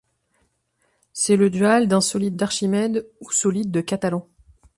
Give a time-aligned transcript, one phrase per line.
[1.13, 4.27] C'est le dual d'un solide d'Archimède ou solide de Catalan.